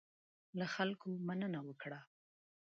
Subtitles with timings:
[0.59, 1.99] له خلکو مننه وکړه.